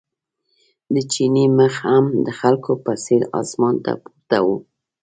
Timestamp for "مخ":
1.57-1.73